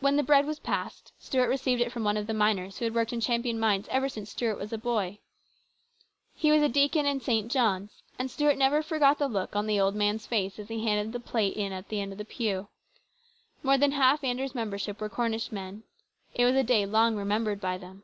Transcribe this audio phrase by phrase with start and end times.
[0.00, 2.96] When the bread was passed, Stuart received it from one of the miners who had
[2.96, 5.20] worked in Champion mines ever since Stuart was a boy.
[6.34, 7.48] He was a deacon in St.
[7.48, 11.12] John's, and Stuart never forgot the look on the old man's face as he handed
[11.12, 12.66] the plate in at the end of the pew.
[13.62, 15.84] More than half Andrew's membership were Cornish men.
[16.34, 18.02] It was a day long remembered by them.